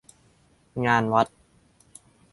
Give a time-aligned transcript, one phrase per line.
[0.85, 1.27] งานวัด